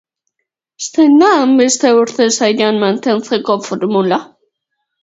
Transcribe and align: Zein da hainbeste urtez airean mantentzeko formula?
Zein 0.87 1.19
da 1.23 1.29
hainbeste 1.41 1.93
urtez 1.99 2.31
airean 2.49 2.83
mantentzeko 2.87 3.61
formula? 3.71 4.23